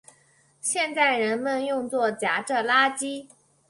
[0.59, 3.27] 现在人们用作夹着垃圾。